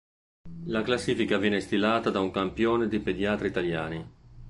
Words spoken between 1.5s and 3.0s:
stilata da un campione di